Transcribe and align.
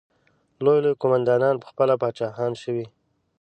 لوی 0.63 0.79
لوی 0.83 0.99
قوماندانان 1.01 1.55
پخپله 1.63 1.95
پاچاهان 2.01 2.51
شوي. 2.61 2.85